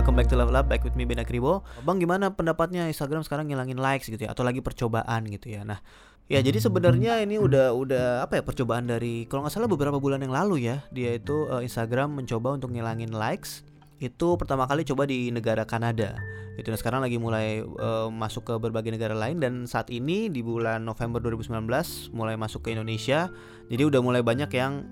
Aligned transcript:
welcome 0.00 0.16
back 0.16 0.32
to 0.32 0.36
Love 0.40 0.48
Lab 0.48 0.64
Back 0.64 0.80
with 0.80 0.96
me 0.96 1.04
Ben 1.04 1.20
Akribo 1.20 1.60
Bang 1.84 2.00
gimana 2.00 2.32
pendapatnya? 2.32 2.88
Instagram 2.88 3.20
sekarang 3.20 3.52
ngilangin 3.52 3.76
likes 3.76 4.08
gitu 4.08 4.24
ya 4.24 4.32
Atau 4.32 4.48
lagi 4.48 4.64
percobaan 4.64 5.28
gitu 5.28 5.52
ya. 5.52 5.60
Nah 5.60 5.76
ya 6.24 6.40
jadi 6.40 6.56
sebenarnya 6.56 7.20
ini 7.20 7.36
udah 7.36 7.76
udah 7.76 8.24
apa 8.24 8.40
ya 8.40 8.42
percobaan 8.48 8.88
dari 8.88 9.28
Kalau 9.28 9.44
nggak 9.44 9.52
salah 9.52 9.68
beberapa 9.68 10.00
bulan 10.00 10.24
yang 10.24 10.32
lalu 10.32 10.72
ya 10.72 10.80
Dia 10.88 11.20
itu 11.20 11.44
uh, 11.52 11.60
Instagram 11.60 12.16
mencoba 12.16 12.56
untuk 12.56 12.72
ngilangin 12.72 13.12
likes 13.12 13.60
Itu 14.00 14.40
pertama 14.40 14.64
kali 14.64 14.82
coba 14.88 15.04
di 15.04 15.28
negara 15.28 15.68
Kanada. 15.68 16.16
Itu 16.56 16.72
nah 16.72 16.80
sekarang 16.80 17.00
lagi 17.04 17.16
mulai 17.16 17.60
uh, 17.64 18.08
masuk 18.08 18.48
ke 18.48 18.54
berbagai 18.56 18.92
negara 18.92 19.16
lain 19.16 19.40
dan 19.40 19.64
saat 19.64 19.88
ini 19.88 20.28
di 20.28 20.44
bulan 20.44 20.84
November 20.84 21.20
2019 21.20 21.68
mulai 22.16 22.34
masuk 22.36 22.64
ke 22.64 22.72
Indonesia. 22.72 23.28
Jadi 23.70 23.82
udah 23.86 24.00
mulai 24.02 24.20
banyak 24.24 24.50
yang 24.50 24.88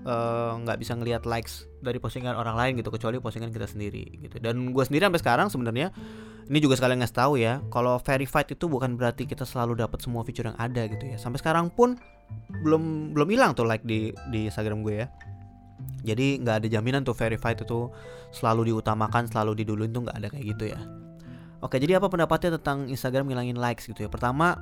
nggak 0.63 0.77
uh, 0.77 0.81
bisa 0.81 0.95
ngelihat 0.95 1.25
likes 1.25 1.67
dari 1.83 1.99
postingan 1.99 2.37
orang 2.37 2.55
lain 2.55 2.71
gitu 2.79 2.89
kecuali 2.89 3.21
postingan 3.21 3.49
kita 3.49 3.65
sendiri 3.69 4.07
gitu. 4.23 4.37
Dan 4.41 4.71
gue 4.71 4.83
sendiri 4.85 5.09
sampai 5.09 5.21
sekarang 5.21 5.47
sebenarnya 5.51 5.89
ini 6.49 6.57
juga 6.57 6.79
sekalian 6.79 7.03
ngasih 7.03 7.17
tahu 7.17 7.33
ya 7.37 7.61
kalau 7.69 8.01
verified 8.01 8.49
itu 8.49 8.65
bukan 8.65 8.97
berarti 8.97 9.29
kita 9.29 9.45
selalu 9.45 9.77
dapat 9.77 10.01
semua 10.01 10.25
fitur 10.25 10.49
yang 10.49 10.57
ada 10.57 10.85
gitu 10.89 11.05
ya. 11.05 11.17
Sampai 11.21 11.37
sekarang 11.37 11.69
pun 11.69 11.99
belum 12.65 13.13
belum 13.13 13.27
hilang 13.29 13.51
tuh 13.53 13.65
like 13.65 13.85
di 13.85 14.13
di 14.33 14.49
Instagram 14.49 14.81
gue 14.85 15.05
ya 15.05 15.07
jadi 16.03 16.39
nggak 16.41 16.55
ada 16.63 16.67
jaminan 16.67 17.01
tuh 17.03 17.15
verified 17.17 17.59
itu 17.59 17.91
selalu 18.31 18.73
diutamakan 18.73 19.27
selalu 19.27 19.63
diduluin 19.63 19.91
tuh 19.91 20.07
nggak 20.07 20.17
ada 20.17 20.27
kayak 20.31 20.45
gitu 20.55 20.65
ya 20.73 20.81
Oke, 21.59 21.75
jadi 21.75 21.99
apa 21.99 22.07
pendapatnya 22.07 22.55
tentang 22.55 22.87
Instagram 22.87 23.27
ngilangin 23.27 23.59
likes 23.59 23.83
gitu 23.83 24.07
ya? 24.07 24.09
Pertama, 24.09 24.55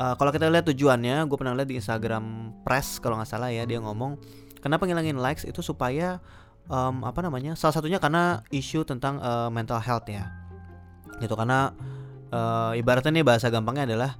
uh, 0.00 0.16
kalau 0.16 0.32
kita 0.32 0.48
lihat 0.48 0.64
tujuannya, 0.64 1.28
gue 1.28 1.36
pernah 1.36 1.52
lihat 1.52 1.68
di 1.68 1.76
Instagram 1.76 2.56
Press 2.64 2.96
kalau 3.04 3.20
nggak 3.20 3.28
salah 3.28 3.52
ya, 3.52 3.68
dia 3.68 3.76
ngomong 3.84 4.16
kenapa 4.64 4.88
ngilangin 4.88 5.20
likes 5.20 5.44
itu 5.44 5.60
supaya 5.60 6.24
um, 6.72 7.04
apa 7.04 7.20
namanya? 7.20 7.52
Salah 7.52 7.76
satunya 7.76 8.00
karena 8.00 8.40
isu 8.48 8.88
tentang 8.88 9.20
uh, 9.20 9.52
mental 9.52 9.76
health 9.84 10.08
ya, 10.08 10.32
gitu 11.20 11.36
karena 11.36 11.76
uh, 12.32 12.72
ibaratnya 12.80 13.12
nih 13.20 13.24
bahasa 13.28 13.52
gampangnya 13.52 13.92
adalah 13.92 14.16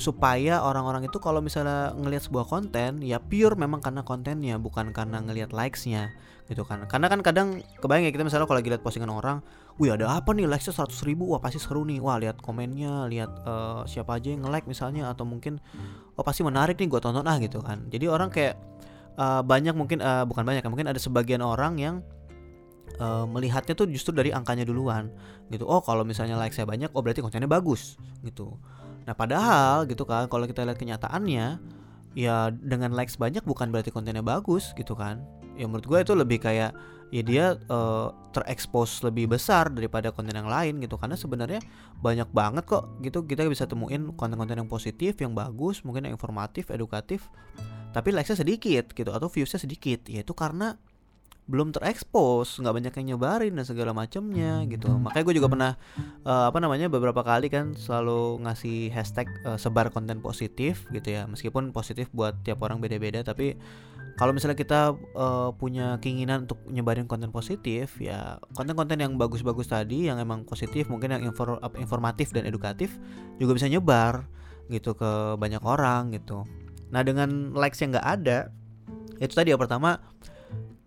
supaya 0.00 0.64
orang-orang 0.64 1.04
itu 1.04 1.20
kalau 1.20 1.44
misalnya 1.44 1.92
ngelihat 1.92 2.24
sebuah 2.24 2.48
konten 2.48 3.04
ya 3.04 3.20
pure 3.20 3.60
memang 3.60 3.84
karena 3.84 4.00
kontennya 4.00 4.56
bukan 4.56 4.88
karena 4.96 5.20
ngelihat 5.20 5.52
likesnya 5.52 6.16
gitu 6.48 6.64
kan. 6.64 6.88
Karena 6.88 7.12
kan 7.12 7.20
kadang 7.20 7.60
kebayang 7.80 8.08
ya 8.08 8.12
kita 8.12 8.24
misalnya 8.24 8.48
kalau 8.48 8.58
lagi 8.60 8.72
lihat 8.72 8.80
postingan 8.80 9.12
orang 9.12 9.44
wih 9.76 9.92
ada 9.92 10.08
apa 10.08 10.32
nih? 10.32 10.48
Likesnya 10.48 10.72
100 10.88 11.04
ribu 11.04 11.28
wah 11.36 11.40
pasti 11.44 11.60
seru 11.60 11.84
nih. 11.84 12.00
Wah 12.00 12.16
lihat 12.16 12.40
komennya 12.40 13.04
lihat 13.12 13.30
uh, 13.44 13.84
siapa 13.84 14.16
aja 14.16 14.32
yang 14.32 14.48
nge-like 14.48 14.64
misalnya 14.64 15.12
atau 15.12 15.28
mungkin 15.28 15.60
oh 16.16 16.24
pasti 16.24 16.40
menarik 16.40 16.80
nih 16.80 16.88
gue 16.88 17.00
tonton 17.00 17.28
ah 17.28 17.36
gitu 17.36 17.60
kan. 17.60 17.84
Jadi 17.92 18.08
orang 18.08 18.32
kayak 18.32 18.56
uh, 19.20 19.44
banyak 19.44 19.76
mungkin 19.76 20.00
uh, 20.00 20.24
bukan 20.24 20.44
banyak 20.48 20.64
mungkin 20.72 20.88
ada 20.88 20.96
sebagian 20.96 21.44
orang 21.44 21.76
yang 21.76 21.94
uh, 22.96 23.28
melihatnya 23.28 23.76
tuh 23.76 23.84
justru 23.92 24.16
dari 24.16 24.32
angkanya 24.32 24.64
duluan 24.64 25.12
gitu. 25.52 25.68
Oh 25.68 25.84
kalau 25.84 26.00
misalnya 26.00 26.40
like 26.40 26.56
saya 26.56 26.64
banyak 26.64 26.88
oh 26.96 27.00
berarti 27.04 27.20
kontennya 27.20 27.48
bagus 27.48 28.00
gitu 28.24 28.56
Nah 29.06 29.14
padahal 29.16 29.86
gitu 29.90 30.06
kan 30.06 30.30
kalau 30.30 30.46
kita 30.46 30.62
lihat 30.62 30.78
kenyataannya 30.78 31.58
ya 32.12 32.36
dengan 32.52 32.92
likes 32.92 33.16
banyak 33.16 33.42
bukan 33.42 33.72
berarti 33.72 33.90
kontennya 33.90 34.22
bagus 34.22 34.76
gitu 34.76 34.94
kan. 34.94 35.22
Ya 35.58 35.68
menurut 35.68 35.84
gue 35.84 35.98
itu 36.00 36.14
lebih 36.16 36.38
kayak 36.40 36.72
ya 37.12 37.22
dia 37.22 37.46
uh, 37.68 38.08
terekspos 38.32 39.04
lebih 39.04 39.28
besar 39.28 39.68
daripada 39.68 40.08
konten 40.14 40.32
yang 40.32 40.48
lain 40.48 40.80
gitu. 40.80 40.96
Karena 40.96 41.16
sebenarnya 41.16 41.60
banyak 42.00 42.28
banget 42.32 42.64
kok 42.64 42.88
gitu. 43.04 43.24
Kita 43.24 43.44
bisa 43.48 43.68
temuin 43.68 44.14
konten-konten 44.16 44.56
yang 44.56 44.70
positif 44.70 45.18
yang 45.20 45.36
bagus 45.36 45.84
mungkin 45.84 46.08
yang 46.08 46.14
informatif 46.16 46.72
edukatif 46.72 47.28
tapi 47.92 48.08
likesnya 48.08 48.40
sedikit 48.40 48.96
gitu 48.96 49.12
atau 49.12 49.28
viewsnya 49.28 49.60
sedikit. 49.60 50.08
Ya 50.08 50.24
itu 50.24 50.32
karena 50.32 50.80
belum 51.50 51.74
terekspos 51.74 52.62
nggak 52.62 52.74
banyak 52.74 52.92
yang 53.02 53.06
nyebarin 53.14 53.52
dan 53.58 53.66
segala 53.66 53.90
macamnya 53.90 54.62
gitu. 54.70 54.86
makanya 54.94 55.24
gue 55.26 55.36
juga 55.42 55.48
pernah 55.50 55.72
uh, 56.22 56.46
apa 56.46 56.58
namanya 56.62 56.86
beberapa 56.86 57.18
kali 57.26 57.50
kan 57.50 57.74
selalu 57.74 58.46
ngasih 58.46 58.94
hashtag 58.94 59.26
uh, 59.42 59.58
sebar 59.58 59.90
konten 59.90 60.22
positif 60.22 60.86
gitu 60.94 61.18
ya. 61.18 61.26
Meskipun 61.26 61.74
positif 61.74 62.06
buat 62.14 62.38
tiap 62.46 62.62
orang 62.62 62.78
beda-beda 62.78 63.26
tapi 63.26 63.58
kalau 64.14 64.30
misalnya 64.30 64.54
kita 64.54 64.94
uh, 65.16 65.50
punya 65.56 65.98
keinginan 65.98 66.46
untuk 66.46 66.60
nyebarin 66.68 67.08
konten 67.10 67.32
positif 67.34 67.96
ya 67.98 68.38
konten-konten 68.54 69.00
yang 69.00 69.18
bagus-bagus 69.18 69.72
tadi 69.72 70.06
yang 70.06 70.20
emang 70.22 70.44
positif 70.46 70.86
mungkin 70.86 71.16
yang 71.16 71.32
infor, 71.32 71.58
informatif 71.80 72.30
dan 72.30 72.46
edukatif 72.46 72.94
juga 73.40 73.56
bisa 73.56 73.66
nyebar 73.66 74.28
gitu 74.70 74.94
ke 74.94 75.36
banyak 75.36 75.60
orang 75.64 76.14
gitu. 76.14 76.46
Nah 76.94 77.02
dengan 77.02 77.56
likes 77.56 77.82
yang 77.82 77.96
nggak 77.96 78.08
ada 78.20 78.38
itu 79.18 79.32
tadi 79.32 79.50
yang 79.54 79.60
pertama 79.60 79.98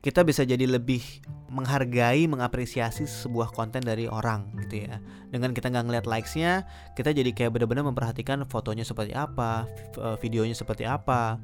kita 0.06 0.22
bisa 0.22 0.46
jadi 0.46 0.70
lebih 0.70 1.02
menghargai, 1.50 2.30
mengapresiasi 2.30 3.10
sebuah 3.10 3.50
konten 3.58 3.82
dari 3.82 4.06
orang 4.06 4.54
gitu 4.62 4.86
ya. 4.86 5.02
Dengan 5.34 5.50
kita 5.50 5.74
nggak 5.74 5.86
ngeliat 5.90 6.06
likesnya, 6.06 6.70
kita 6.94 7.10
jadi 7.10 7.34
kayak 7.34 7.58
benar-benar 7.58 7.90
memperhatikan 7.90 8.46
fotonya 8.46 8.86
seperti 8.86 9.18
apa, 9.18 9.66
eh, 9.98 10.16
videonya 10.22 10.54
seperti 10.54 10.86
apa. 10.86 11.42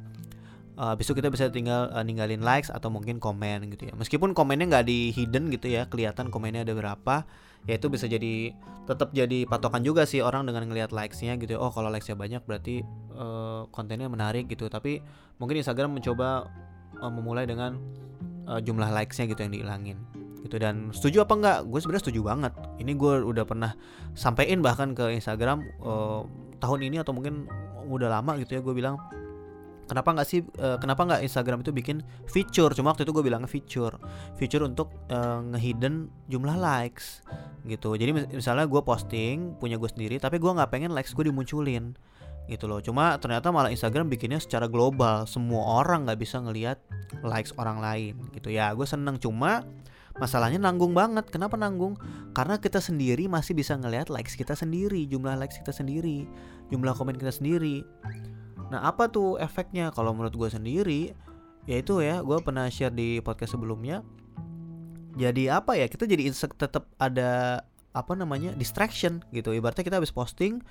Uh, 0.71 0.95
habis 0.95 1.03
itu 1.03 1.19
kita 1.19 1.27
bisa 1.27 1.51
tinggal 1.51 1.91
uh, 1.91 1.99
ninggalin 1.99 2.41
likes 2.41 2.71
atau 2.71 2.87
mungkin 2.87 3.19
komen 3.19 3.69
gitu 3.75 3.91
ya. 3.91 3.93
Meskipun 3.93 4.31
komennya 4.31 4.71
nggak 4.71 4.85
di 4.87 5.11
hidden 5.11 5.51
gitu 5.51 5.67
ya, 5.67 5.85
kelihatan 5.85 6.31
komennya 6.31 6.63
ada 6.63 6.73
berapa, 6.73 7.27
ya 7.67 7.75
itu 7.75 7.91
bisa 7.91 8.07
jadi 8.07 8.55
tetap 8.87 9.11
jadi 9.11 9.45
patokan 9.51 9.83
juga 9.83 10.07
sih 10.07 10.23
orang 10.23 10.47
dengan 10.47 10.65
ngelihat 10.71 10.95
likesnya 10.95 11.35
gitu. 11.37 11.57
Ya. 11.57 11.59
Oh 11.59 11.75
kalau 11.75 11.91
likesnya 11.91 12.15
banyak 12.15 12.41
berarti 12.47 12.87
uh, 13.13 13.67
kontennya 13.69 14.07
menarik 14.07 14.47
gitu. 14.47 14.71
Tapi 14.71 15.03
mungkin 15.43 15.59
Instagram 15.59 15.91
mencoba 15.91 16.47
uh, 17.03 17.11
memulai 17.11 17.43
dengan 17.43 17.75
uh, 18.47 18.59
jumlah 18.61 18.89
likesnya 18.93 19.29
gitu 19.29 19.41
yang 19.43 19.53
dihilangin 19.53 19.97
gitu 20.41 20.57
dan 20.57 20.89
setuju 20.89 21.23
apa 21.23 21.33
enggak? 21.37 21.57
Gue 21.69 21.79
sebenarnya 21.79 22.03
setuju 22.09 22.21
banget. 22.25 22.53
Ini 22.81 22.91
gue 22.97 23.13
udah 23.23 23.45
pernah 23.45 23.71
sampein 24.17 24.59
bahkan 24.59 24.97
ke 24.97 25.13
Instagram 25.13 25.61
uh, 25.79 26.25
tahun 26.57 26.79
ini 26.89 27.01
atau 27.01 27.13
mungkin 27.13 27.45
udah 27.85 28.09
lama 28.09 28.37
gitu 28.41 28.57
ya 28.57 28.61
gue 28.61 28.73
bilang 28.73 28.97
kenapa 29.89 30.15
nggak 30.15 30.27
sih 30.27 30.39
uh, 30.61 30.79
kenapa 30.79 31.03
nggak 31.03 31.21
Instagram 31.25 31.61
itu 31.61 31.71
bikin 31.75 31.97
feature? 32.25 32.71
Cuma 32.73 32.95
waktu 32.95 33.05
itu 33.05 33.13
gue 33.13 33.23
bilangnya 33.25 33.49
feature. 33.49 33.95
Feature 34.35 34.65
untuk 34.65 34.89
uh, 35.13 35.45
ngehidden 35.53 36.09
jumlah 36.31 36.57
likes 36.57 37.21
gitu. 37.67 37.93
Jadi 37.93 38.33
misalnya 38.33 38.65
gue 38.65 38.81
posting 38.81 39.61
punya 39.61 39.77
gue 39.77 39.89
sendiri 39.91 40.17
tapi 40.17 40.41
gue 40.41 40.49
nggak 40.49 40.73
pengen 40.73 40.91
likes 40.91 41.13
gue 41.13 41.29
dimunculin 41.29 41.93
gitu 42.49 42.65
loh. 42.65 42.81
Cuma 42.81 43.17
ternyata 43.21 43.53
malah 43.53 43.69
Instagram 43.69 44.09
bikinnya 44.09 44.41
secara 44.41 44.65
global. 44.65 45.25
Semua 45.29 45.83
orang 45.83 46.07
nggak 46.07 46.19
bisa 46.19 46.41
ngelihat 46.41 46.81
likes 47.21 47.53
orang 47.59 47.81
lain 47.81 48.15
gitu 48.33 48.49
ya. 48.49 48.71
Gue 48.73 48.87
seneng 48.87 49.19
cuma 49.21 49.65
masalahnya 50.17 50.57
nanggung 50.57 50.95
banget. 50.95 51.29
Kenapa 51.29 51.59
nanggung? 51.59 51.95
Karena 52.31 52.57
kita 52.57 52.81
sendiri 52.81 53.29
masih 53.29 53.53
bisa 53.53 53.77
ngelihat 53.77 54.09
likes 54.09 54.33
kita 54.33 54.57
sendiri 54.57 55.05
jumlah 55.07 55.37
likes 55.37 55.59
kita 55.59 55.75
sendiri 55.75 56.25
jumlah 56.71 56.95
komen 56.95 57.19
kita 57.19 57.35
sendiri. 57.35 57.83
Nah 58.71 58.87
apa 58.87 59.11
tuh 59.11 59.35
efeknya? 59.37 59.91
Kalau 59.91 60.15
menurut 60.15 60.33
gue 60.33 60.49
sendiri 60.49 61.11
yaitu 61.69 62.01
ya 62.01 62.25
gue 62.25 62.37
pernah 62.41 62.65
share 62.73 62.89
di 62.89 63.21
podcast 63.21 63.53
sebelumnya 63.53 64.01
jadi 65.13 65.61
apa 65.61 65.77
ya 65.77 65.85
kita 65.85 66.09
jadi 66.09 66.33
tetap 66.33 66.89
ada 66.97 67.61
apa 67.91 68.13
namanya 68.15 68.55
distraction 68.55 69.19
gitu. 69.35 69.51
Ibaratnya 69.51 69.83
kita 69.83 69.99
habis 69.99 70.15
posting 70.15 70.63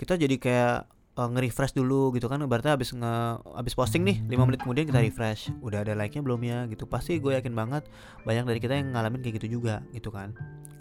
kita 0.00 0.18
jadi 0.18 0.36
kayak 0.40 0.78
uh, 1.14 1.28
nge-refresh 1.30 1.74
dulu 1.74 2.14
gitu 2.14 2.26
kan. 2.26 2.42
Berarti 2.44 2.70
habis 2.70 2.90
nge 2.94 3.14
habis 3.54 3.74
posting 3.74 4.02
nih 4.02 4.22
5 4.26 4.48
menit 4.48 4.60
kemudian 4.62 4.84
kita 4.86 5.00
refresh. 5.00 5.50
Udah 5.62 5.86
ada 5.86 5.94
like-nya 5.94 6.22
belum 6.22 6.40
ya? 6.42 6.58
Gitu. 6.66 6.84
Pasti 6.86 7.18
gue 7.18 7.34
yakin 7.34 7.54
banget 7.54 7.86
banyak 8.26 8.44
dari 8.46 8.60
kita 8.60 8.74
yang 8.78 8.94
ngalamin 8.94 9.22
kayak 9.22 9.42
gitu 9.42 9.58
juga 9.60 9.82
gitu 9.94 10.10
kan. 10.10 10.34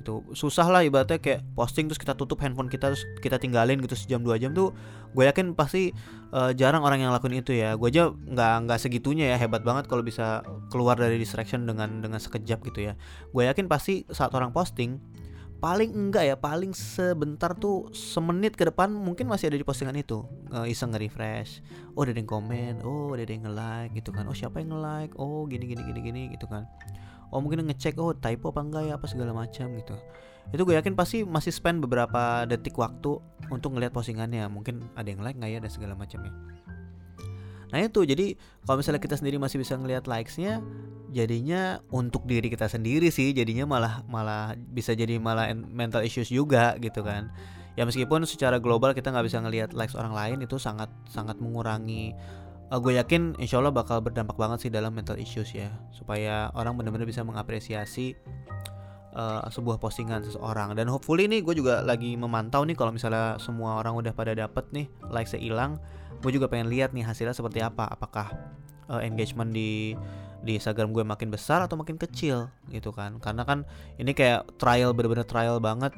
Itu 0.03 0.25
susah 0.35 0.67
lah 0.67 0.81
ibaratnya 0.83 1.21
kayak 1.21 1.55
posting 1.55 1.87
terus 1.87 2.01
kita 2.01 2.17
tutup 2.17 2.41
handphone 2.43 2.67
kita 2.67 2.91
terus 2.91 3.05
kita 3.23 3.39
tinggalin 3.39 3.79
gitu 3.79 3.95
sejam 3.95 4.19
dua 4.19 4.35
jam 4.35 4.51
tuh 4.51 4.75
gue 5.13 5.23
yakin 5.23 5.55
pasti 5.55 5.93
uh, 6.35 6.51
jarang 6.51 6.83
orang 6.83 7.05
yang 7.05 7.13
lakuin 7.13 7.39
itu 7.39 7.55
ya. 7.55 7.77
Gue 7.79 7.93
aja 7.93 8.11
nggak 8.11 8.67
nggak 8.67 8.79
segitunya 8.81 9.31
ya. 9.31 9.37
Hebat 9.39 9.63
banget 9.63 9.87
kalau 9.87 10.03
bisa 10.03 10.43
keluar 10.73 10.97
dari 10.97 11.15
distraction 11.21 11.63
dengan 11.69 12.01
dengan 12.01 12.19
sekejap 12.19 12.59
gitu 12.73 12.91
ya. 12.91 12.93
Gue 13.31 13.45
yakin 13.47 13.69
pasti 13.69 14.03
saat 14.09 14.33
orang 14.33 14.51
posting 14.51 14.97
paling 15.63 15.95
enggak 15.95 16.27
ya 16.27 16.35
paling 16.35 16.75
sebentar 16.75 17.55
tuh 17.55 17.87
semenit 17.95 18.51
ke 18.59 18.67
depan 18.67 18.91
mungkin 18.91 19.31
masih 19.31 19.47
ada 19.47 19.55
di 19.55 19.63
postingan 19.63 19.95
itu. 19.95 20.27
Uh, 20.51 20.67
iseng 20.67 20.91
nge-refresh 20.91 21.63
oh 21.95 22.03
ada 22.03 22.11
yang 22.11 22.27
komen 22.27 22.83
oh 22.83 23.15
ada 23.15 23.23
yang 23.23 23.47
nge-like 23.47 23.95
gitu 23.95 24.11
kan. 24.11 24.27
Oh 24.27 24.35
siapa 24.35 24.59
yang 24.59 24.75
nge-like? 24.75 25.15
Oh 25.15 25.47
gini 25.47 25.63
gini 25.63 25.87
gini 25.87 25.99
gini 26.03 26.21
gitu 26.35 26.51
kan. 26.51 26.67
Oh 27.31 27.39
mungkin 27.39 27.63
ngecek 27.63 27.95
oh 27.95 28.11
typo 28.11 28.51
apa 28.51 28.59
enggak 28.59 28.83
ya 28.91 28.93
apa 28.99 29.07
segala 29.07 29.31
macam 29.31 29.71
gitu. 29.79 29.95
Itu 30.51 30.67
gue 30.67 30.75
yakin 30.75 30.99
pasti 30.99 31.23
masih 31.23 31.55
spend 31.55 31.79
beberapa 31.79 32.43
detik 32.43 32.75
waktu 32.75 33.23
untuk 33.47 33.71
ngelihat 33.71 33.95
postingannya. 33.95 34.43
Mungkin 34.51 34.83
ada 34.99 35.07
yang 35.07 35.23
like 35.23 35.39
nggak 35.39 35.47
ya 35.47 35.59
dan 35.63 35.71
segala 35.71 35.95
macamnya 35.95 36.35
Nah 37.73 37.81
itu 37.81 38.05
jadi 38.05 38.37
kalau 38.69 38.85
misalnya 38.85 39.01
kita 39.01 39.17
sendiri 39.17 39.41
masih 39.41 39.57
bisa 39.57 39.73
ngelihat 39.73 40.05
likesnya, 40.05 40.61
jadinya 41.09 41.81
untuk 41.89 42.29
diri 42.29 42.53
kita 42.53 42.69
sendiri 42.69 43.09
sih, 43.09 43.33
jadinya 43.33 43.65
malah 43.65 44.05
malah 44.05 44.53
bisa 44.53 44.93
jadi 44.93 45.17
malah 45.17 45.49
mental 45.57 46.05
issues 46.05 46.29
juga 46.29 46.77
gitu 46.77 47.01
kan. 47.01 47.33
Ya 47.73 47.89
meskipun 47.89 48.29
secara 48.29 48.61
global 48.61 48.93
kita 48.93 49.09
nggak 49.09 49.25
bisa 49.25 49.41
ngelihat 49.41 49.73
likes 49.73 49.97
orang 49.97 50.13
lain 50.13 50.37
itu 50.45 50.61
sangat 50.61 50.93
sangat 51.09 51.41
mengurangi. 51.41 52.13
Uh, 52.69 52.77
gue 52.77 52.93
yakin 53.01 53.33
insya 53.41 53.57
Allah 53.57 53.73
bakal 53.73 54.05
berdampak 54.05 54.37
banget 54.37 54.69
sih 54.69 54.71
dalam 54.71 54.93
mental 54.93 55.17
issues 55.17 55.49
ya, 55.57 55.73
supaya 55.89 56.53
orang 56.53 56.77
benar-benar 56.77 57.09
bisa 57.09 57.25
mengapresiasi 57.25 58.13
uh, 59.13 59.45
sebuah 59.47 59.77
postingan 59.79 60.25
seseorang. 60.25 60.73
Dan 60.77 60.89
hopefully 60.89 61.29
nih 61.29 61.45
gue 61.45 61.55
juga 61.57 61.81
lagi 61.85 62.17
memantau 62.17 62.65
nih 62.65 62.75
kalau 62.77 62.91
misalnya 62.91 63.37
semua 63.37 63.79
orang 63.79 63.97
udah 63.97 64.13
pada 64.13 64.33
dapet 64.33 64.65
nih 64.73 64.85
like 65.09 65.29
hilang 65.33 65.79
gue 66.23 66.31
juga 66.31 66.47
pengen 66.47 66.71
lihat 66.71 66.95
nih 66.95 67.05
hasilnya 67.05 67.35
seperti 67.35 67.59
apa. 67.63 67.87
Apakah 67.87 68.31
uh, 68.89 69.01
engagement 69.03 69.53
di 69.53 69.93
di 70.43 70.59
Instagram 70.59 70.91
gue 70.91 71.07
makin 71.07 71.31
besar 71.31 71.63
atau 71.63 71.79
makin 71.79 71.95
kecil 71.95 72.51
gitu 72.73 72.91
kan. 72.91 73.21
Karena 73.21 73.47
kan 73.47 73.63
ini 74.01 74.11
kayak 74.11 74.59
trial 74.59 74.91
bener-bener 74.91 75.27
trial 75.27 75.59
banget 75.63 75.95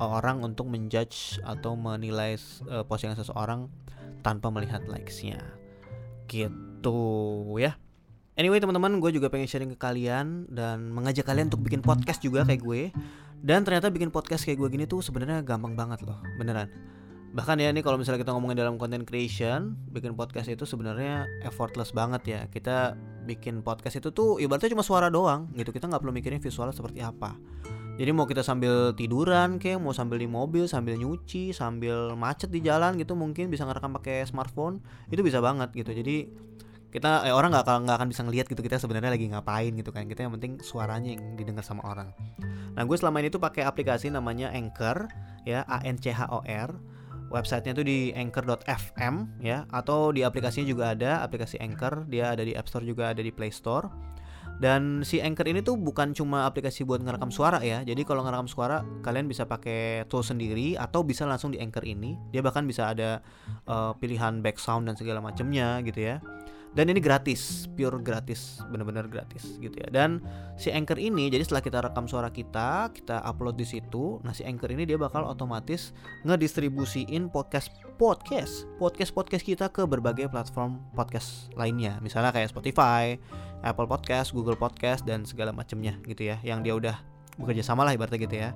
orang 0.00 0.42
untuk 0.42 0.66
menjudge 0.66 1.38
atau 1.46 1.78
menilai 1.78 2.34
uh, 2.66 2.82
postingan 2.84 3.18
seseorang 3.18 3.70
tanpa 4.24 4.48
melihat 4.48 4.84
likesnya. 4.88 5.40
Gitu 6.28 6.96
ya 7.60 7.76
Anyway 8.34 8.58
teman-teman, 8.58 8.98
gue 8.98 9.14
juga 9.14 9.30
pengen 9.30 9.46
sharing 9.46 9.70
ke 9.74 9.78
kalian 9.78 10.50
dan 10.50 10.90
mengajak 10.90 11.22
kalian 11.22 11.46
untuk 11.54 11.62
bikin 11.70 11.78
podcast 11.78 12.18
juga 12.18 12.42
kayak 12.42 12.66
gue. 12.66 12.90
Dan 13.38 13.62
ternyata 13.62 13.94
bikin 13.94 14.10
podcast 14.10 14.42
kayak 14.42 14.58
gue 14.58 14.68
gini 14.74 14.84
tuh 14.90 15.06
sebenarnya 15.06 15.38
gampang 15.46 15.78
banget 15.78 16.02
loh, 16.02 16.18
beneran. 16.34 16.66
Bahkan 17.30 17.62
ya 17.62 17.70
ini 17.70 17.78
kalau 17.86 17.94
misalnya 17.94 18.26
kita 18.26 18.34
ngomongin 18.34 18.58
dalam 18.58 18.74
content 18.74 19.06
creation, 19.06 19.78
bikin 19.86 20.18
podcast 20.18 20.50
itu 20.50 20.66
sebenarnya 20.66 21.30
effortless 21.46 21.94
banget 21.94 22.22
ya. 22.26 22.40
Kita 22.50 22.98
bikin 23.22 23.62
podcast 23.62 24.02
itu 24.02 24.10
tuh 24.10 24.42
ibaratnya 24.42 24.74
cuma 24.74 24.82
suara 24.82 25.06
doang 25.14 25.54
gitu. 25.54 25.70
Kita 25.70 25.86
nggak 25.86 26.02
perlu 26.02 26.10
mikirin 26.10 26.42
visualnya 26.42 26.74
seperti 26.74 27.06
apa. 27.06 27.38
Jadi 27.94 28.10
mau 28.10 28.26
kita 28.26 28.42
sambil 28.42 28.90
tiduran 28.98 29.62
kayak 29.62 29.78
mau 29.78 29.94
sambil 29.94 30.18
di 30.18 30.26
mobil, 30.26 30.66
sambil 30.66 30.98
nyuci, 30.98 31.54
sambil 31.54 32.18
macet 32.18 32.50
di 32.50 32.58
jalan 32.58 32.98
gitu 32.98 33.14
mungkin 33.14 33.46
bisa 33.46 33.62
ngerekam 33.62 33.94
pakai 33.94 34.26
smartphone, 34.26 34.82
itu 35.06 35.22
bisa 35.22 35.38
banget 35.38 35.70
gitu. 35.70 35.94
Jadi 35.94 36.26
kita 36.94 37.26
eh, 37.26 37.34
orang 37.34 37.50
nggak 37.50 37.66
akan 37.66 37.78
nggak 37.90 37.96
akan 37.98 38.08
bisa 38.14 38.22
ngelihat 38.22 38.46
gitu 38.46 38.62
kita 38.62 38.78
sebenarnya 38.78 39.10
lagi 39.18 39.26
ngapain 39.26 39.74
gitu 39.74 39.90
kan. 39.90 40.06
Kita 40.06 40.22
yang 40.22 40.32
penting 40.38 40.62
suaranya 40.62 41.18
yang 41.18 41.34
didengar 41.34 41.66
sama 41.66 41.82
orang. 41.90 42.14
Nah 42.78 42.86
gue 42.86 42.94
selama 42.94 43.18
ini 43.18 43.34
tuh 43.34 43.42
pakai 43.42 43.66
aplikasi 43.66 44.14
namanya 44.14 44.54
Anchor 44.54 45.10
ya 45.42 45.66
A 45.66 45.82
N 45.82 45.98
C 45.98 46.14
H 46.14 46.30
O 46.30 46.46
R. 46.46 46.70
Websitenya 47.34 47.74
tuh 47.74 47.82
di 47.82 48.14
anchor.fm 48.14 49.42
ya 49.42 49.66
atau 49.74 50.14
di 50.14 50.22
aplikasinya 50.22 50.70
juga 50.70 50.94
ada 50.94 51.18
aplikasi 51.26 51.58
Anchor. 51.58 52.06
Dia 52.06 52.30
ada 52.30 52.46
di 52.46 52.54
App 52.54 52.70
Store 52.70 52.86
juga 52.86 53.10
ada 53.10 53.18
di 53.18 53.34
Play 53.34 53.50
Store. 53.50 53.90
Dan 54.62 55.02
si 55.02 55.18
Anchor 55.18 55.50
ini 55.50 55.66
tuh 55.66 55.74
bukan 55.74 56.14
cuma 56.14 56.46
aplikasi 56.46 56.86
buat 56.86 57.02
ngerekam 57.02 57.34
suara 57.34 57.58
ya. 57.58 57.82
Jadi 57.82 58.06
kalau 58.06 58.22
ngerekam 58.22 58.46
suara 58.46 58.86
kalian 59.02 59.26
bisa 59.26 59.50
pakai 59.50 60.06
tool 60.06 60.22
sendiri 60.22 60.78
atau 60.78 61.02
bisa 61.02 61.26
langsung 61.26 61.50
di 61.50 61.58
Anchor 61.58 61.82
ini. 61.82 62.14
Dia 62.30 62.38
bahkan 62.38 62.62
bisa 62.70 62.94
ada 62.94 63.18
uh, 63.66 63.98
pilihan 63.98 64.38
back 64.38 64.62
sound 64.62 64.86
dan 64.86 64.94
segala 64.94 65.18
macamnya 65.18 65.82
gitu 65.82 66.14
ya 66.14 66.22
dan 66.74 66.90
ini 66.90 66.98
gratis 66.98 67.70
pure 67.78 68.02
gratis 68.02 68.58
bener-bener 68.68 69.06
gratis 69.06 69.58
gitu 69.62 69.74
ya. 69.78 69.88
Dan 69.90 70.18
si 70.58 70.74
anchor 70.74 70.98
ini 70.98 71.30
jadi 71.30 71.46
setelah 71.46 71.62
kita 71.62 71.78
rekam 71.86 72.10
suara 72.10 72.28
kita 72.34 72.90
kita 72.90 73.22
upload 73.22 73.54
di 73.54 73.66
situ 73.66 74.18
nah 74.26 74.34
si 74.34 74.42
anchor 74.42 74.70
ini 74.74 74.82
dia 74.82 74.98
bakal 74.98 75.22
otomatis 75.26 75.94
ngedistribusiin 76.26 77.30
podcast 77.30 77.70
podcast 77.94 78.66
podcast 78.82 79.14
podcast 79.14 79.44
kita 79.46 79.70
ke 79.70 79.86
berbagai 79.86 80.26
platform 80.28 80.82
podcast 80.98 81.48
lainnya. 81.54 82.02
Misalnya 82.02 82.34
kayak 82.34 82.50
Spotify 82.50 83.16
Apple 83.64 83.88
Podcast 83.88 84.36
Google 84.36 84.58
Podcast 84.58 85.08
dan 85.08 85.24
segala 85.24 85.54
macamnya 85.54 85.96
gitu 86.04 86.28
ya 86.28 86.36
yang 86.44 86.60
dia 86.60 86.76
udah 86.76 87.00
bekerja 87.40 87.64
sama 87.66 87.82
lah 87.82 87.96
ibaratnya 87.96 88.20
gitu 88.20 88.36
ya 88.36 88.50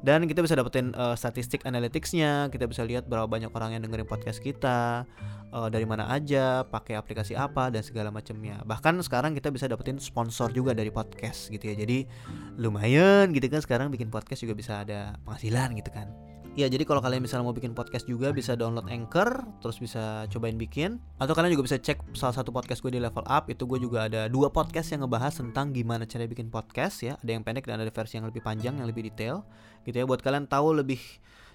dan 0.00 0.24
kita 0.24 0.40
bisa 0.40 0.56
dapetin 0.56 0.96
uh, 0.96 1.12
statistik 1.12 1.64
analyticsnya. 1.68 2.48
Kita 2.48 2.64
bisa 2.64 2.86
lihat 2.86 3.04
berapa 3.04 3.28
banyak 3.28 3.52
orang 3.52 3.76
yang 3.76 3.82
dengerin 3.84 4.08
podcast 4.08 4.40
kita 4.40 5.04
uh, 5.52 5.68
dari 5.68 5.84
mana 5.84 6.08
aja 6.08 6.64
pakai 6.64 6.96
aplikasi 6.96 7.36
apa 7.36 7.68
dan 7.68 7.84
segala 7.84 8.08
macamnya 8.08 8.62
bahkan 8.64 8.96
sekarang 9.04 9.36
kita 9.36 9.52
bisa 9.52 9.68
dapetin 9.68 10.00
sponsor 10.00 10.48
juga 10.54 10.72
dari 10.72 10.88
podcast 10.88 11.52
gitu 11.52 11.68
ya. 11.68 11.74
Jadi 11.76 12.08
lumayan 12.56 13.32
gitu 13.36 13.46
kan 13.52 13.60
sekarang 13.60 13.92
bikin 13.92 14.08
podcast 14.08 14.40
juga 14.40 14.56
bisa 14.56 14.84
ada 14.86 15.20
penghasilan 15.26 15.76
gitu 15.76 15.92
kan 15.92 16.29
Ya 16.58 16.66
jadi 16.66 16.82
kalau 16.82 16.98
kalian 16.98 17.22
misalnya 17.22 17.46
mau 17.46 17.54
bikin 17.54 17.78
podcast 17.78 18.10
juga 18.10 18.34
bisa 18.34 18.58
download 18.58 18.90
Anchor 18.90 19.46
terus 19.62 19.78
bisa 19.78 20.26
cobain 20.34 20.58
bikin. 20.58 20.98
Atau 21.22 21.38
kalian 21.38 21.54
juga 21.54 21.70
bisa 21.70 21.78
cek 21.78 22.10
salah 22.18 22.34
satu 22.34 22.50
podcast 22.50 22.82
gue 22.82 22.90
di 22.90 22.98
Level 22.98 23.22
Up. 23.22 23.46
Itu 23.46 23.70
gue 23.70 23.78
juga 23.78 24.10
ada 24.10 24.26
dua 24.26 24.50
podcast 24.50 24.90
yang 24.90 25.06
ngebahas 25.06 25.38
tentang 25.38 25.70
gimana 25.70 26.10
cara 26.10 26.26
bikin 26.26 26.50
podcast 26.50 27.06
ya. 27.06 27.14
Ada 27.22 27.38
yang 27.38 27.46
pendek 27.46 27.70
dan 27.70 27.78
ada 27.78 27.92
versi 27.94 28.18
yang 28.18 28.26
lebih 28.26 28.42
panjang 28.42 28.82
yang 28.82 28.90
lebih 28.90 29.06
detail 29.06 29.46
gitu 29.86 30.02
ya. 30.02 30.04
Buat 30.10 30.26
kalian 30.26 30.50
tahu 30.50 30.82
lebih 30.82 30.98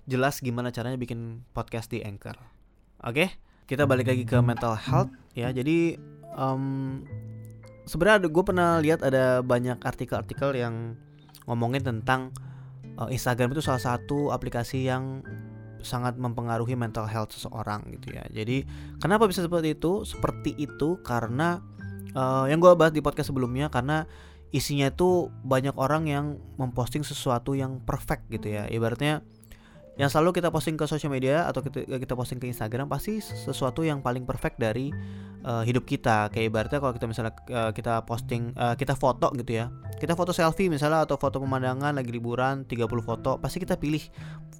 jelas 0.08 0.40
gimana 0.40 0.72
caranya 0.72 0.96
bikin 0.96 1.44
podcast 1.52 1.92
di 1.92 2.00
Anchor. 2.00 2.40
Oke? 3.04 3.36
Kita 3.68 3.84
balik 3.84 4.08
lagi 4.08 4.24
ke 4.24 4.40
mental 4.40 4.80
health 4.80 5.12
ya. 5.36 5.52
Jadi 5.52 6.00
um, 6.40 7.04
sebenarnya 7.84 8.32
gue 8.32 8.44
pernah 8.48 8.80
lihat 8.80 9.04
ada 9.04 9.44
banyak 9.44 9.84
artikel-artikel 9.84 10.56
yang 10.56 10.96
ngomongin 11.46 11.84
tentang 11.84 12.32
uh, 13.00 13.10
Instagram 13.12 13.56
itu 13.56 13.62
salah 13.64 13.82
satu 13.82 14.32
aplikasi 14.32 14.88
yang 14.88 15.24
sangat 15.86 16.18
mempengaruhi 16.18 16.74
mental 16.74 17.06
health 17.06 17.38
seseorang 17.38 17.86
gitu 17.94 18.18
ya. 18.18 18.26
Jadi 18.34 18.66
kenapa 18.98 19.30
bisa 19.30 19.46
seperti 19.46 19.78
itu? 19.78 20.02
Seperti 20.02 20.58
itu 20.58 20.98
karena 21.06 21.62
uh, 22.18 22.50
yang 22.50 22.58
gue 22.58 22.74
bahas 22.74 22.92
di 22.92 23.06
podcast 23.06 23.30
sebelumnya 23.30 23.70
karena 23.70 24.10
isinya 24.50 24.90
itu 24.90 25.30
banyak 25.46 25.76
orang 25.78 26.10
yang 26.10 26.26
memposting 26.58 27.06
sesuatu 27.06 27.54
yang 27.54 27.84
perfect 27.86 28.32
gitu 28.34 28.56
ya. 28.56 28.66
Ibaratnya 28.66 29.22
yang 29.96 30.12
selalu 30.12 30.36
kita 30.36 30.52
posting 30.52 30.76
ke 30.76 30.84
sosial 30.84 31.08
media 31.08 31.48
atau 31.48 31.64
kita, 31.64 31.88
kita 31.88 32.14
posting 32.20 32.36
ke 32.36 32.52
Instagram 32.52 32.92
pasti 32.92 33.24
sesuatu 33.24 33.80
yang 33.80 34.04
paling 34.04 34.28
perfect 34.28 34.60
dari 34.60 34.92
uh, 35.48 35.64
hidup 35.64 35.88
kita. 35.88 36.28
Kayak 36.36 36.46
ibaratnya 36.52 36.80
kalau 36.84 36.94
kita 36.94 37.08
misalnya 37.08 37.34
uh, 37.48 37.72
kita 37.72 38.04
posting 38.04 38.52
uh, 38.60 38.76
kita 38.76 38.92
foto 39.00 39.32
gitu 39.40 39.64
ya. 39.64 39.72
Kita 39.96 40.12
foto 40.20 40.36
selfie 40.36 40.68
misalnya 40.68 41.08
atau 41.08 41.16
foto 41.16 41.40
pemandangan 41.40 41.96
lagi 41.96 42.12
liburan 42.12 42.68
30 42.68 42.92
foto 43.08 43.40
pasti 43.40 43.64
kita 43.64 43.80
pilih 43.80 44.04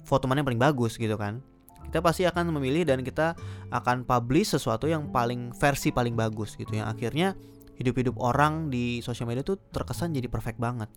foto 0.08 0.24
mana 0.24 0.40
yang 0.40 0.48
paling 0.48 0.62
bagus 0.62 0.96
gitu 0.96 1.20
kan. 1.20 1.44
Kita 1.84 2.00
pasti 2.00 2.24
akan 2.24 2.56
memilih 2.56 2.88
dan 2.88 3.04
kita 3.04 3.36
akan 3.68 4.08
publish 4.08 4.56
sesuatu 4.56 4.88
yang 4.88 5.12
paling 5.12 5.52
versi 5.52 5.92
paling 5.92 6.16
bagus 6.16 6.56
gitu. 6.56 6.80
Yang 6.80 6.88
akhirnya 6.96 7.28
hidup-hidup 7.76 8.16
orang 8.16 8.72
di 8.72 9.04
sosial 9.04 9.28
media 9.28 9.44
tuh 9.44 9.60
terkesan 9.72 10.16
jadi 10.16 10.28
perfect 10.32 10.56
banget 10.56 10.88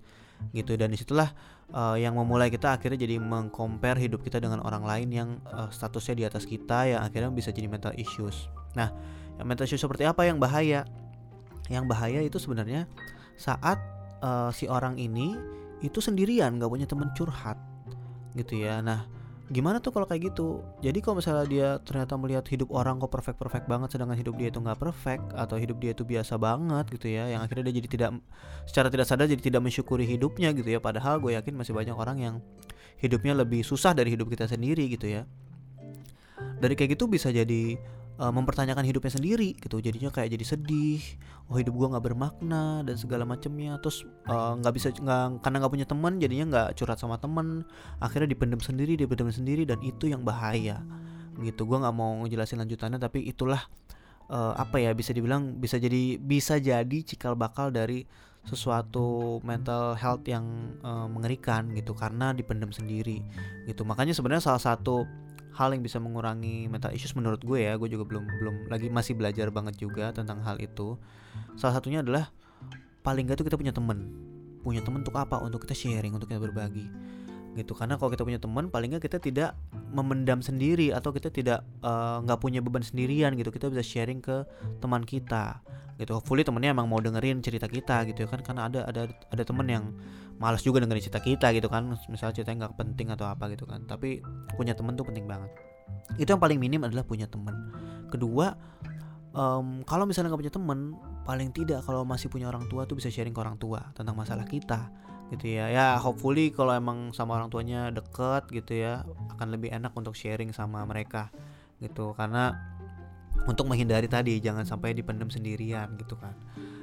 gitu 0.56 0.80
dan 0.80 0.90
di 0.90 0.98
situlah 0.98 1.36
uh, 1.76 2.00
yang 2.00 2.16
memulai 2.16 2.48
kita 2.48 2.72
akhirnya 2.72 3.04
jadi 3.04 3.20
mengcompare 3.20 4.00
hidup 4.00 4.24
kita 4.24 4.40
dengan 4.40 4.64
orang 4.64 4.88
lain 4.88 5.10
yang 5.12 5.30
uh, 5.52 5.68
statusnya 5.68 6.16
di 6.16 6.24
atas 6.24 6.48
kita 6.48 6.88
yang 6.88 7.02
akhirnya 7.04 7.30
bisa 7.30 7.52
jadi 7.52 7.68
mental 7.68 7.92
issues. 8.00 8.48
Nah, 8.74 8.90
mental 9.44 9.68
issues 9.68 9.84
seperti 9.84 10.08
apa 10.08 10.24
yang 10.26 10.40
bahaya? 10.40 10.88
Yang 11.68 11.86
bahaya 11.92 12.20
itu 12.24 12.40
sebenarnya 12.40 12.88
saat 13.36 13.78
uh, 14.24 14.50
si 14.56 14.66
orang 14.66 14.96
ini 14.96 15.36
itu 15.84 16.00
sendirian 16.00 16.56
nggak 16.58 16.72
punya 16.72 16.88
temen 16.88 17.12
curhat 17.14 17.60
gitu 18.34 18.64
ya. 18.64 18.80
Nah, 18.80 19.06
gimana 19.50 19.82
tuh 19.82 19.90
kalau 19.90 20.06
kayak 20.06 20.34
gitu? 20.34 20.62
Jadi 20.86 21.02
kalau 21.02 21.18
misalnya 21.18 21.46
dia 21.50 21.68
ternyata 21.82 22.14
melihat 22.22 22.46
hidup 22.46 22.70
orang 22.70 23.02
kok 23.02 23.10
perfect 23.10 23.38
perfect 23.42 23.66
banget 23.66 23.98
sedangkan 23.98 24.18
hidup 24.18 24.38
dia 24.38 24.54
itu 24.54 24.62
nggak 24.62 24.78
perfect 24.78 25.26
atau 25.34 25.58
hidup 25.58 25.82
dia 25.82 25.92
itu 25.98 26.06
biasa 26.06 26.38
banget 26.38 26.86
gitu 26.94 27.10
ya 27.10 27.34
yang 27.34 27.42
akhirnya 27.42 27.70
dia 27.70 27.82
jadi 27.82 27.90
tidak 27.90 28.10
secara 28.70 28.88
tidak 28.94 29.10
sadar 29.10 29.26
jadi 29.26 29.42
tidak 29.42 29.62
mensyukuri 29.66 30.06
hidupnya 30.06 30.54
gitu 30.54 30.70
ya. 30.70 30.78
Padahal 30.78 31.18
gue 31.18 31.34
yakin 31.34 31.58
masih 31.58 31.74
banyak 31.74 31.98
orang 31.98 32.18
yang 32.22 32.36
hidupnya 33.02 33.34
lebih 33.34 33.66
susah 33.66 33.98
dari 33.98 34.14
hidup 34.14 34.30
kita 34.30 34.46
sendiri 34.46 34.86
gitu 34.86 35.10
ya. 35.10 35.26
Dari 36.62 36.78
kayak 36.78 36.96
gitu 36.96 37.10
bisa 37.10 37.34
jadi 37.34 37.76
uh, 38.20 38.34
mempertanyakan 38.36 38.84
hidupnya 38.84 39.16
sendiri 39.16 39.56
gitu. 39.56 39.80
Jadinya 39.80 40.12
kayak 40.12 40.36
jadi 40.36 40.46
sedih. 40.46 41.02
Oh 41.50 41.58
hidup 41.58 41.74
gue 41.74 41.88
nggak 41.96 42.06
bermakna 42.06 42.86
dan 42.86 42.94
segala 42.94 43.26
macamnya 43.26 43.82
terus 43.82 44.06
eh, 44.06 44.52
nggak 44.62 44.70
uh, 44.70 44.76
bisa 44.76 44.94
nggak 44.94 45.42
karena 45.42 45.56
nggak 45.66 45.74
punya 45.74 45.88
teman 45.90 46.14
jadinya 46.22 46.46
nggak 46.54 46.68
curhat 46.78 47.02
sama 47.02 47.18
teman 47.18 47.66
akhirnya 47.98 48.30
dipendam 48.30 48.62
sendiri 48.62 48.94
dipendam 48.94 49.34
sendiri 49.34 49.66
dan 49.66 49.82
itu 49.82 50.12
yang 50.12 50.22
bahaya. 50.22 50.84
Gitu. 51.40 51.64
Gue 51.66 51.78
nggak 51.80 51.96
mau 51.96 52.22
ngejelasin 52.22 52.60
lanjutannya 52.62 53.00
tapi 53.02 53.26
itulah 53.26 53.66
uh, 54.30 54.54
apa 54.60 54.78
ya 54.84 54.94
bisa 54.94 55.16
dibilang 55.16 55.58
bisa 55.58 55.80
jadi 55.82 56.20
bisa 56.20 56.60
jadi 56.62 56.98
cikal 57.02 57.34
bakal 57.34 57.74
dari 57.74 58.06
sesuatu 58.46 59.40
mental 59.44 60.00
health 60.00 60.24
yang 60.30 60.78
uh, 60.86 61.10
mengerikan 61.10 61.72
gitu. 61.74 61.98
Karena 61.98 62.36
dipendam 62.36 62.70
sendiri 62.70 63.26
gitu. 63.66 63.82
Makanya 63.88 64.14
sebenarnya 64.14 64.54
salah 64.54 64.62
satu 64.62 65.08
hal 65.56 65.74
yang 65.74 65.82
bisa 65.82 65.98
mengurangi 65.98 66.70
mental 66.70 66.94
issues 66.94 67.16
menurut 67.18 67.42
gue 67.42 67.66
ya. 67.66 67.76
Gue 67.76 67.90
juga 67.90 68.06
belum 68.06 68.24
belum 68.26 68.56
lagi 68.70 68.88
masih 68.92 69.18
belajar 69.18 69.50
banget 69.50 69.80
juga 69.82 70.12
tentang 70.14 70.42
hal 70.46 70.62
itu. 70.62 70.98
Salah 71.58 71.78
satunya 71.78 72.06
adalah 72.06 72.30
paling 73.02 73.30
gak 73.30 73.42
tuh 73.42 73.48
kita 73.48 73.58
punya 73.58 73.74
temen. 73.74 74.12
Punya 74.62 74.84
temen 74.84 75.02
untuk 75.02 75.16
apa? 75.16 75.40
Untuk 75.40 75.66
kita 75.66 75.76
sharing 75.76 76.14
untuk 76.14 76.30
kita 76.30 76.42
berbagi. 76.42 76.86
Gitu. 77.58 77.74
Karena 77.74 77.98
kalau 77.98 78.14
kita 78.14 78.24
punya 78.24 78.40
teman 78.40 78.70
paling 78.70 78.94
nggak 78.94 79.10
kita 79.10 79.18
tidak 79.18 79.58
memendam 79.90 80.40
sendiri 80.40 80.94
atau 80.94 81.10
kita 81.10 81.34
tidak 81.34 81.66
eh, 81.82 82.18
nggak 82.24 82.38
uh, 82.38 82.42
punya 82.42 82.62
beban 82.62 82.86
sendirian 82.86 83.34
gitu. 83.36 83.50
Kita 83.50 83.68
bisa 83.68 83.82
sharing 83.82 84.22
ke 84.22 84.46
teman 84.80 85.02
kita 85.02 85.60
gitu. 86.00 86.16
Hopefully 86.16 86.48
temennya 86.48 86.72
emang 86.72 86.88
mau 86.88 87.04
dengerin 87.04 87.44
cerita 87.44 87.68
kita 87.68 88.08
gitu 88.08 88.26
ya 88.26 88.28
kan. 88.32 88.40
Karena 88.42 88.72
ada 88.72 88.80
ada 88.88 89.12
ada 89.12 89.44
temen 89.44 89.68
yang 89.68 89.92
malas 90.40 90.64
juga 90.64 90.80
dengerin 90.80 91.04
cerita 91.04 91.20
kita 91.20 91.52
gitu 91.52 91.68
kan. 91.68 91.94
Misalnya 92.08 92.34
ceritanya 92.40 92.58
nggak 92.66 92.76
penting 92.80 93.08
atau 93.12 93.28
apa 93.28 93.52
gitu 93.52 93.68
kan. 93.68 93.84
Tapi 93.84 94.24
punya 94.56 94.72
temen 94.74 94.96
tuh 94.96 95.04
penting 95.04 95.28
banget. 95.28 95.52
Itu 96.16 96.32
yang 96.32 96.42
paling 96.42 96.58
minim 96.58 96.82
adalah 96.88 97.04
punya 97.04 97.28
temen. 97.28 97.76
Kedua 98.08 98.56
um, 99.36 99.84
kalau 99.84 100.08
misalnya 100.08 100.32
nggak 100.32 100.42
punya 100.48 100.54
temen 100.56 100.80
paling 101.28 101.54
tidak 101.54 101.86
kalau 101.86 102.02
masih 102.08 102.32
punya 102.32 102.50
orang 102.50 102.66
tua 102.72 102.90
tuh 102.90 102.98
bisa 102.98 103.14
sharing 103.14 103.36
ke 103.36 103.42
orang 103.42 103.60
tua 103.62 103.94
tentang 103.94 104.18
masalah 104.18 104.48
kita 104.48 104.90
gitu 105.30 105.46
ya. 105.46 105.70
Ya 105.70 105.88
hopefully 106.02 106.50
kalau 106.50 106.74
emang 106.74 107.14
sama 107.14 107.38
orang 107.38 107.54
tuanya 107.54 107.94
deket 107.94 108.50
gitu 108.50 108.82
ya 108.82 109.06
akan 109.38 109.54
lebih 109.54 109.70
enak 109.70 109.94
untuk 109.94 110.18
sharing 110.18 110.50
sama 110.56 110.82
mereka 110.90 111.30
gitu. 111.78 112.18
Karena 112.18 112.58
untuk 113.46 113.70
menghindari 113.70 114.10
tadi 114.10 114.42
jangan 114.42 114.66
sampai 114.68 114.92
dipendam 114.92 115.32
sendirian 115.32 115.94
gitu 115.96 116.18
kan. 116.20 116.36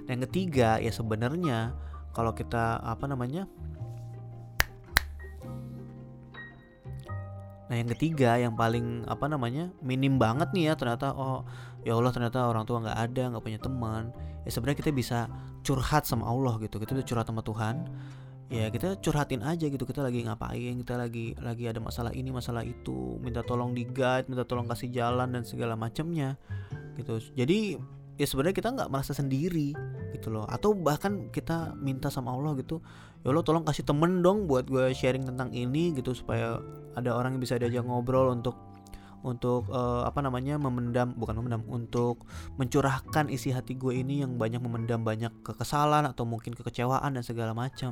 Dan 0.06 0.20
yang 0.20 0.24
ketiga 0.30 0.78
ya 0.78 0.92
sebenarnya 0.94 1.74
kalau 2.14 2.32
kita 2.32 2.80
apa 2.80 3.04
namanya 3.10 3.44
Nah 7.66 7.74
yang 7.74 7.90
ketiga 7.98 8.38
yang 8.38 8.54
paling 8.54 9.02
apa 9.10 9.26
namanya 9.26 9.74
minim 9.82 10.22
banget 10.22 10.54
nih 10.54 10.70
ya 10.70 10.74
ternyata 10.78 11.10
oh 11.10 11.42
ya 11.82 11.98
Allah 11.98 12.14
ternyata 12.14 12.46
orang 12.46 12.62
tua 12.62 12.78
nggak 12.78 12.94
ada 12.94 13.22
nggak 13.34 13.42
punya 13.42 13.58
teman 13.58 14.14
ya 14.46 14.50
sebenarnya 14.54 14.78
kita 14.78 14.94
bisa 14.94 15.26
curhat 15.66 16.06
sama 16.06 16.30
Allah 16.30 16.62
gitu. 16.62 16.78
Kita 16.78 16.94
udah 16.94 17.06
curhat 17.06 17.26
sama 17.26 17.42
Tuhan 17.42 17.90
ya 18.46 18.70
kita 18.70 19.02
curhatin 19.02 19.42
aja 19.42 19.66
gitu 19.66 19.82
kita 19.82 20.06
lagi 20.06 20.22
ngapain 20.22 20.78
kita 20.78 20.94
lagi 20.94 21.34
lagi 21.42 21.66
ada 21.66 21.82
masalah 21.82 22.14
ini 22.14 22.30
masalah 22.30 22.62
itu 22.62 23.18
minta 23.18 23.42
tolong 23.42 23.74
di 23.74 23.82
guide 23.82 24.30
minta 24.30 24.46
tolong 24.46 24.70
kasih 24.70 24.86
jalan 24.94 25.34
dan 25.34 25.42
segala 25.42 25.74
macamnya 25.74 26.38
gitu. 26.94 27.18
Jadi 27.34 27.76
ya 28.16 28.26
sebenarnya 28.26 28.56
kita 28.56 28.70
nggak 28.72 28.88
merasa 28.88 29.12
sendiri 29.12 29.74
gitu 30.14 30.30
loh. 30.30 30.46
Atau 30.46 30.78
bahkan 30.78 31.28
kita 31.34 31.74
minta 31.74 32.06
sama 32.08 32.32
Allah 32.32 32.54
gitu 32.56 32.78
ya 33.26 33.34
Allah 33.34 33.42
tolong 33.42 33.66
kasih 33.66 33.82
temen 33.82 34.22
dong 34.22 34.46
buat 34.46 34.70
gue 34.70 34.94
sharing 34.94 35.26
tentang 35.26 35.50
ini 35.50 35.90
gitu 35.98 36.14
supaya 36.14 36.62
ada 36.94 37.10
orang 37.10 37.34
yang 37.34 37.42
bisa 37.42 37.58
diajak 37.58 37.82
ngobrol 37.82 38.30
untuk 38.30 38.54
untuk 39.26 39.66
uh, 39.74 40.06
apa 40.06 40.22
namanya 40.22 40.54
memendam 40.54 41.10
bukan 41.18 41.34
memendam 41.42 41.66
untuk 41.66 42.22
mencurahkan 42.54 43.26
isi 43.26 43.50
hati 43.50 43.74
gue 43.74 43.98
ini 43.98 44.22
yang 44.22 44.38
banyak 44.38 44.62
memendam 44.62 45.02
banyak 45.02 45.34
kekesalan 45.42 46.06
atau 46.06 46.22
mungkin 46.22 46.54
kekecewaan 46.54 47.18
dan 47.18 47.26
segala 47.26 47.50
macam 47.50 47.90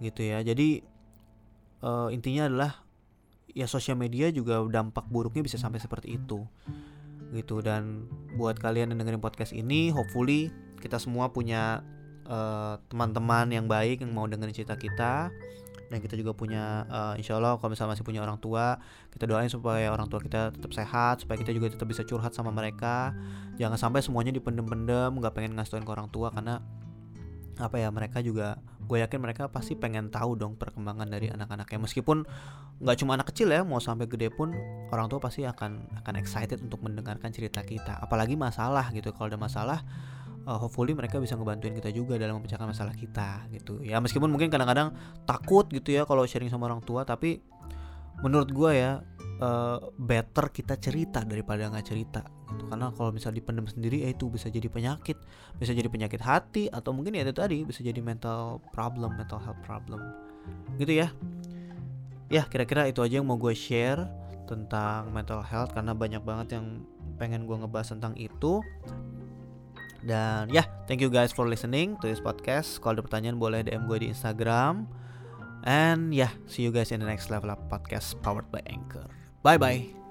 gitu 0.00 0.24
ya. 0.24 0.40
Jadi 0.40 0.80
uh, 1.84 2.08
intinya 2.10 2.48
adalah 2.48 2.72
ya 3.50 3.66
sosial 3.66 3.98
media 3.98 4.30
juga 4.30 4.62
dampak 4.62 5.10
buruknya 5.10 5.42
bisa 5.42 5.60
sampai 5.60 5.78
seperti 5.82 6.16
itu 6.16 6.42
gitu. 7.36 7.62
Dan 7.62 8.10
buat 8.34 8.58
kalian 8.58 8.90
yang 8.90 8.98
dengerin 8.98 9.22
podcast 9.22 9.54
ini 9.54 9.94
hopefully 9.94 10.50
kita 10.80 10.96
semua 10.96 11.28
punya 11.28 11.84
eh, 12.24 12.74
teman-teman 12.88 13.52
uh, 13.52 13.54
yang 13.60 13.66
baik 13.68 14.00
yang 14.00 14.10
mau 14.16 14.26
dengerin 14.26 14.54
cerita 14.54 14.74
kita. 14.74 15.30
Dan 15.90 15.98
kita 15.98 16.14
juga 16.14 16.30
punya 16.30 16.86
uh, 16.86 17.18
insya 17.18 17.34
Allah 17.34 17.58
kalau 17.58 17.74
misalnya 17.74 17.98
masih 17.98 18.06
punya 18.06 18.22
orang 18.22 18.38
tua 18.38 18.78
kita 19.10 19.26
doain 19.26 19.50
supaya 19.50 19.90
orang 19.90 20.06
tua 20.06 20.22
kita 20.22 20.54
tetap 20.54 20.70
sehat 20.70 21.26
supaya 21.26 21.34
kita 21.42 21.50
juga 21.50 21.66
tetap 21.66 21.90
bisa 21.90 22.06
curhat 22.06 22.30
sama 22.30 22.54
mereka. 22.54 23.10
Jangan 23.58 23.74
sampai 23.74 23.98
semuanya 23.98 24.30
dipendem-pendem 24.30 25.10
nggak 25.10 25.34
pengen 25.34 25.58
ngasih 25.58 25.82
ke 25.82 25.90
orang 25.90 26.06
tua 26.06 26.30
karena 26.30 26.62
apa 27.58 27.76
ya 27.82 27.90
mereka 27.90 28.22
juga 28.22 28.62
gue 28.90 28.98
yakin 29.06 29.22
mereka 29.22 29.46
pasti 29.46 29.78
pengen 29.78 30.10
tahu 30.10 30.34
dong 30.34 30.58
perkembangan 30.58 31.06
dari 31.06 31.30
anak-anaknya. 31.30 31.78
Meskipun 31.86 32.26
nggak 32.82 32.96
cuma 32.98 33.14
anak 33.14 33.30
kecil 33.30 33.54
ya 33.54 33.62
mau 33.62 33.78
sampai 33.78 34.10
gede 34.10 34.34
pun 34.34 34.50
orang 34.90 35.06
tua 35.06 35.22
pasti 35.22 35.46
akan 35.46 36.02
akan 36.02 36.14
excited 36.18 36.58
untuk 36.58 36.82
mendengarkan 36.82 37.30
cerita 37.30 37.62
kita. 37.62 38.02
Apalagi 38.02 38.34
masalah 38.34 38.90
gitu. 38.90 39.14
Kalau 39.14 39.30
ada 39.30 39.38
masalah 39.38 39.78
uh, 40.50 40.58
hopefully 40.58 40.90
mereka 40.98 41.22
bisa 41.22 41.38
ngebantuin 41.38 41.78
kita 41.78 41.94
juga 41.94 42.18
dalam 42.18 42.42
memecahkan 42.42 42.66
masalah 42.66 42.98
kita 42.98 43.46
gitu. 43.54 43.78
Ya 43.86 44.02
meskipun 44.02 44.26
mungkin 44.26 44.50
kadang-kadang 44.50 44.90
takut 45.22 45.70
gitu 45.70 45.94
ya 45.94 46.02
kalau 46.02 46.26
sharing 46.26 46.50
sama 46.50 46.66
orang 46.66 46.82
tua 46.82 47.06
tapi 47.06 47.38
menurut 48.26 48.50
gue 48.50 48.70
ya 48.74 48.98
uh, 49.38 49.78
better 49.96 50.50
kita 50.50 50.76
cerita 50.82 51.22
daripada 51.22 51.70
nggak 51.70 51.86
cerita 51.86 52.20
gitu. 52.50 52.64
karena 52.68 52.90
kalau 52.94 53.10
misalnya 53.14 53.38
dipendam 53.38 53.66
sendiri 53.70 54.02
ya 54.04 54.10
itu 54.10 54.26
bisa 54.26 54.50
jadi 54.50 54.66
penyakit. 54.66 55.16
Bisa 55.56 55.72
jadi 55.72 55.86
penyakit 55.86 56.20
hati 56.20 56.66
atau 56.68 56.90
mungkin 56.90 57.14
ya 57.14 57.22
itu 57.22 57.34
tadi 57.34 57.62
bisa 57.62 57.80
jadi 57.80 57.98
mental 58.02 58.58
problem 58.74 59.14
mental 59.14 59.38
health 59.40 59.60
problem. 59.62 60.00
Gitu 60.76 61.00
ya. 61.04 61.08
Ya 62.30 62.46
kira-kira 62.46 62.86
itu 62.86 63.02
aja 63.02 63.18
yang 63.18 63.26
mau 63.26 63.38
gue 63.38 63.54
share 63.54 64.06
tentang 64.46 65.14
mental 65.14 65.42
health 65.46 65.70
karena 65.74 65.94
banyak 65.94 66.22
banget 66.26 66.58
yang 66.58 66.82
pengen 67.18 67.46
gue 67.46 67.56
ngebahas 67.56 67.94
tentang 67.94 68.14
itu. 68.18 68.62
Dan 70.00 70.48
ya 70.48 70.64
yeah, 70.64 70.66
thank 70.88 71.04
you 71.04 71.12
guys 71.12 71.30
for 71.30 71.44
listening 71.44 71.94
to 72.00 72.08
this 72.08 72.22
podcast. 72.22 72.80
Kalau 72.80 72.98
ada 72.98 73.02
pertanyaan 73.04 73.36
boleh 73.36 73.60
DM 73.62 73.84
gue 73.84 74.02
di 74.02 74.08
Instagram. 74.08 74.88
And 75.60 76.10
ya 76.16 76.30
yeah, 76.30 76.32
see 76.48 76.64
you 76.64 76.72
guys 76.72 76.88
in 76.88 77.04
the 77.04 77.08
next 77.08 77.28
level 77.28 77.52
up 77.52 77.60
podcast 77.68 78.16
powered 78.24 78.48
by 78.48 78.64
Anchor. 78.64 79.06
Bye 79.44 79.60
bye. 79.60 79.99